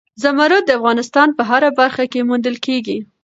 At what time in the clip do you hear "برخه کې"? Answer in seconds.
1.79-2.27